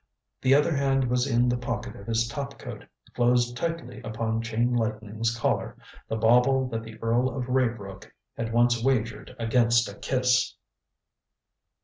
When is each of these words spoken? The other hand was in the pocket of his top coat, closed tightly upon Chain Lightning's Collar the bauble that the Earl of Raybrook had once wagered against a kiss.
The 0.41 0.55
other 0.55 0.75
hand 0.75 1.07
was 1.07 1.27
in 1.27 1.47
the 1.47 1.59
pocket 1.59 1.95
of 1.95 2.07
his 2.07 2.27
top 2.27 2.57
coat, 2.57 2.85
closed 3.13 3.55
tightly 3.55 4.01
upon 4.01 4.41
Chain 4.41 4.73
Lightning's 4.73 5.29
Collar 5.37 5.77
the 6.07 6.15
bauble 6.15 6.67
that 6.69 6.81
the 6.81 6.97
Earl 7.03 7.29
of 7.29 7.45
Raybrook 7.47 8.11
had 8.35 8.51
once 8.51 8.83
wagered 8.83 9.35
against 9.37 9.87
a 9.87 9.93
kiss. 9.93 10.55